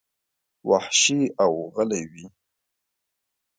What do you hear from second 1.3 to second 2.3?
او غلي وې.